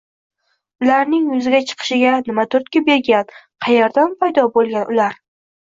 Ularning 0.85 1.27
yuzaga 1.33 1.59
chiqishiga 1.73 2.15
nima 2.31 2.47
turtki 2.57 2.85
bergan, 2.91 3.33
qayerdan 3.69 4.21
paydo 4.25 4.51
boʻlgan 4.59 4.93
ular 4.99 5.25